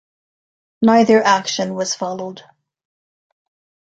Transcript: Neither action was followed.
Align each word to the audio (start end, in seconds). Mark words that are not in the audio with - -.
Neither 0.81 1.21
action 1.21 1.75
was 1.75 1.93
followed. 1.93 2.41